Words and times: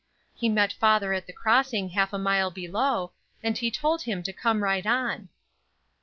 He 0.33 0.49
met 0.49 0.73
father 0.73 1.13
at 1.13 1.27
the 1.27 1.31
crossing 1.31 1.89
half 1.89 2.11
a 2.11 2.17
mile 2.17 2.49
below, 2.49 3.11
and 3.43 3.55
he 3.55 3.69
told 3.69 4.01
him 4.01 4.23
to 4.23 4.33
come 4.33 4.63
right 4.63 4.87
on." 4.87 5.29